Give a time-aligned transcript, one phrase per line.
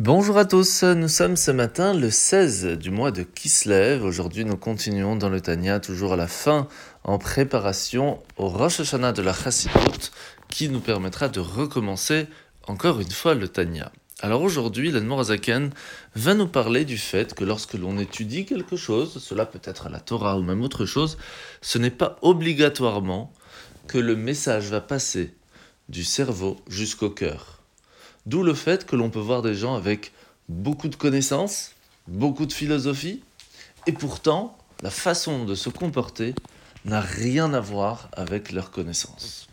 [0.00, 4.02] Bonjour à tous, nous sommes ce matin le 16 du mois de Kislev.
[4.02, 6.66] Aujourd'hui, nous continuons dans le Tanya, toujours à la fin,
[7.04, 10.10] en préparation au Rosh Hashanah de la Chassidut,
[10.48, 12.26] qui nous permettra de recommencer
[12.66, 13.92] encore une fois le Tanya.
[14.20, 15.70] Alors aujourd'hui, l'Admorazaken
[16.16, 20.00] va nous parler du fait que lorsque l'on étudie quelque chose, cela peut être la
[20.00, 21.18] Torah ou même autre chose,
[21.60, 23.32] ce n'est pas obligatoirement
[23.86, 25.36] que le message va passer
[25.88, 27.63] du cerveau jusqu'au cœur.
[28.26, 30.12] D'où le fait que l'on peut voir des gens avec
[30.48, 31.72] beaucoup de connaissances,
[32.08, 33.22] beaucoup de philosophie,
[33.86, 36.34] et pourtant, la façon de se comporter
[36.84, 39.48] n'a rien à voir avec leurs connaissances.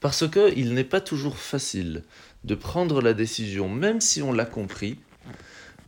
[0.00, 2.02] Parce qu'il n'est pas toujours facile
[2.42, 4.98] de prendre la décision, même si on l'a compris,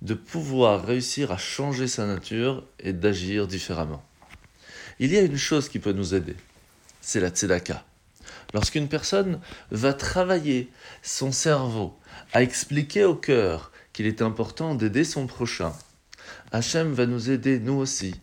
[0.03, 4.05] de pouvoir réussir à changer sa nature et d'agir différemment.
[5.01, 6.37] Il y a une chose qui peut nous aider,
[7.01, 7.85] c'est la tzedaka.
[8.53, 9.41] Lorsqu'une personne
[9.73, 10.71] va travailler
[11.03, 11.99] son cerveau
[12.33, 15.73] à expliquer au cœur qu'il est important d'aider son prochain,
[16.53, 18.15] Hachem va nous aider, nous aussi,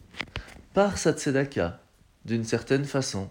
[0.73, 1.80] par sa tzedaka,
[2.25, 3.30] d'une certaine façon,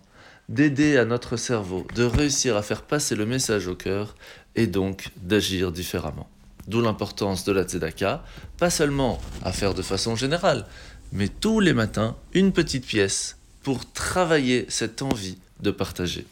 [0.49, 4.17] d'aider à notre cerveau, de réussir à faire passer le message au cœur
[4.57, 6.29] et donc d'agir différemment.
[6.67, 8.25] D'où l'importance de la tzedaka,
[8.59, 10.67] pas seulement à faire de façon générale,
[11.13, 16.27] mais tous les matins, une petite pièce pour travailler cette envie de partager.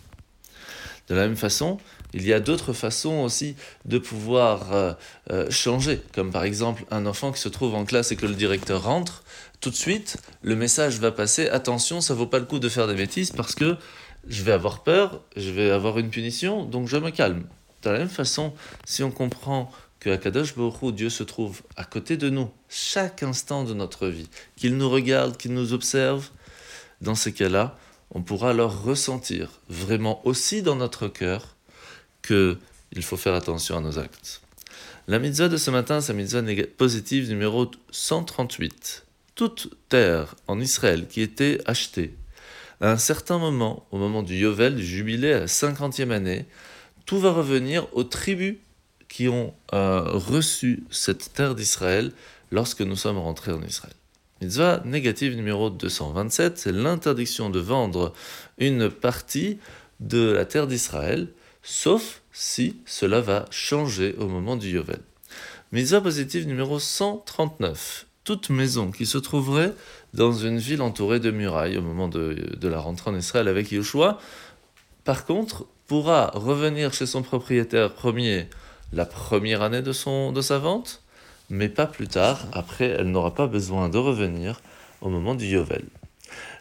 [1.09, 1.79] De la même façon,
[2.15, 4.93] il y a d'autres façons aussi de pouvoir euh,
[5.31, 8.35] euh, changer, comme par exemple un enfant qui se trouve en classe et que le
[8.35, 9.23] directeur rentre,
[9.61, 12.87] tout de suite, le message va passer, attention, ça vaut pas le coup de faire
[12.87, 13.77] des bêtises parce que
[14.29, 17.45] je vais avoir peur, je vais avoir une punition, donc je me calme.
[17.83, 18.53] De la même façon,
[18.85, 19.71] si on comprend
[20.01, 24.29] que Kadosh Baruch Dieu se trouve à côté de nous, chaque instant de notre vie,
[24.57, 26.29] qu'il nous regarde, qu'il nous observe,
[27.01, 27.77] dans ces cas-là,
[28.13, 31.58] on pourra alors ressentir vraiment aussi dans notre cœur
[32.29, 34.43] qu'il faut faire attention à nos actes.
[35.09, 36.43] La mitzvah de ce matin, c'est la mitzvah
[36.77, 39.07] positive numéro 138.
[39.35, 42.15] Toute terre en Israël qui était achetée
[42.81, 46.45] à un certain moment, au moment du Yovel, du jubilé, à la cinquantième année,
[47.07, 48.57] tout va revenir aux tribus
[49.09, 52.13] qui ont euh, reçu cette terre d'Israël
[52.51, 53.95] lorsque nous sommes rentrés en Israël.
[54.41, 58.13] Mitzvah négative numéro 227, c'est l'interdiction de vendre
[58.59, 59.59] une partie
[59.99, 61.29] de la terre d'Israël,
[61.63, 65.01] sauf si cela va changer au moment du Yovel.
[65.73, 69.73] Mitzvah positive numéro 139, toute maison qui se trouverait
[70.15, 74.19] dans une ville entourée de murailles au moment de, la rentrée en Israël avec Yeshua,
[75.05, 78.49] par contre, pourra revenir chez son propriétaire premier
[78.93, 81.03] la première année de sa vente,
[81.51, 84.61] mais pas plus tard, après elle n'aura pas besoin de revenir
[85.01, 85.85] au moment du Yovel.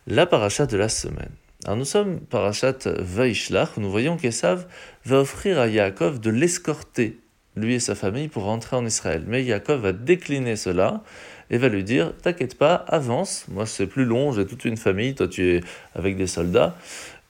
[0.05, 1.31] La paracha de la semaine.
[1.67, 4.67] Alors nous sommes parachat Vaishlach, nous voyons qu'Esav
[5.03, 7.19] va offrir à Yaakov de l'escorter,
[7.57, 9.25] lui et sa famille, pour rentrer en Israël.
[9.27, 11.03] Mais Yaakov va décliner cela
[11.49, 15.13] et va lui dire T'inquiète pas, avance, moi c'est plus long, j'ai toute une famille,
[15.13, 15.61] toi tu es
[15.93, 16.77] avec des soldats,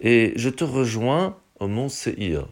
[0.02, 2.46] et je te rejoins au mont Seir.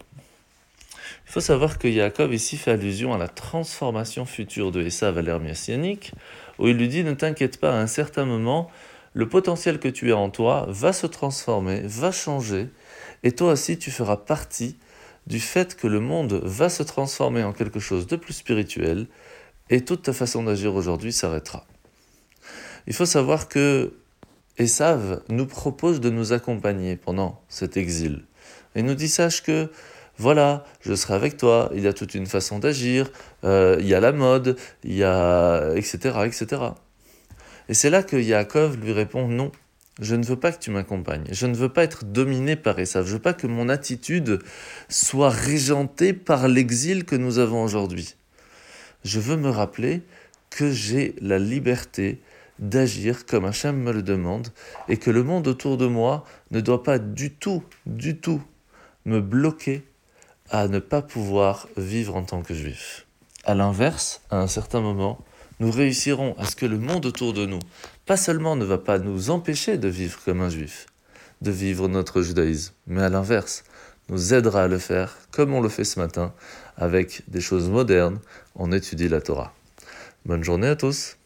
[1.27, 5.21] Il faut savoir que Yaakov ici fait allusion à la transformation future de Esav à
[5.21, 6.13] l'ère messianique,
[6.57, 8.71] où il lui dit ne t'inquiète pas, à un certain moment,
[9.15, 12.67] le potentiel que tu as en toi va se transformer, va changer,
[13.23, 14.77] et toi aussi tu feras partie
[15.25, 19.07] du fait que le monde va se transformer en quelque chose de plus spirituel,
[19.69, 21.65] et toute ta façon d'agir aujourd'hui s'arrêtera.
[22.87, 23.93] Il faut savoir que
[24.57, 28.25] Esav nous propose de nous accompagner pendant cet exil.
[28.75, 29.71] Et nous dit sache que
[30.17, 33.11] voilà, je serai avec toi, il y a toute une façon d'agir,
[33.43, 36.19] euh, il y a la mode, il y a etc.
[36.25, 36.61] etc.
[37.69, 39.51] Et c'est là que Yaakov lui répond non,
[39.99, 43.07] je ne veux pas que tu m'accompagnes, je ne veux pas être dominé par Esav,
[43.07, 44.39] je veux pas que mon attitude
[44.89, 48.15] soit régentée par l'exil que nous avons aujourd'hui.
[49.03, 50.01] Je veux me rappeler
[50.49, 52.21] que j'ai la liberté
[52.59, 54.49] d'agir comme Hachem me le demande
[54.87, 58.41] et que le monde autour de moi ne doit pas du tout, du tout
[59.05, 59.83] me bloquer
[60.49, 63.05] à ne pas pouvoir vivre en tant que juif.
[63.43, 65.19] À l'inverse, à un certain moment,
[65.59, 67.59] nous réussirons à ce que le monde autour de nous,
[68.05, 70.87] pas seulement ne va pas nous empêcher de vivre comme un juif,
[71.41, 73.63] de vivre notre judaïsme, mais à l'inverse,
[74.09, 76.33] nous aidera à le faire comme on le fait ce matin,
[76.77, 78.19] avec des choses modernes,
[78.55, 79.53] on étudie la Torah.
[80.25, 81.17] Bonne journée à tous